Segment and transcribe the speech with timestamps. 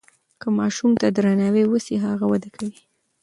[0.41, 2.79] که ماشوم ته درناوی وسي هغه وده کوي.